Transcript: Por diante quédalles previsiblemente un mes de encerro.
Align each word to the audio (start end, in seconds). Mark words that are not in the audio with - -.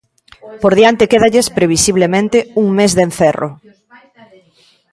Por 0.61 0.73
diante 0.79 1.09
quédalles 1.11 1.47
previsiblemente 1.57 2.37
un 2.63 2.67
mes 2.77 2.91
de 2.97 3.03
encerro. 3.07 3.49